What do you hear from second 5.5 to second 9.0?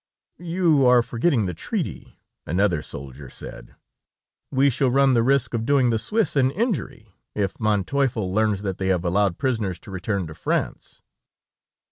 of doing the Swiss an injury, if Manteuffel learns that they